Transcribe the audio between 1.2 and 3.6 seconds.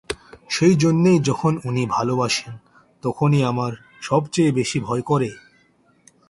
যখন উনি ভালোবাসেন তখনই